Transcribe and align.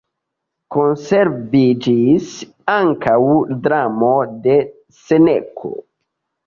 Konserviĝis 0.75 2.33
ankaŭ 2.79 3.21
dramo 3.69 4.13
de 4.49 4.61
Seneko. 5.05 5.77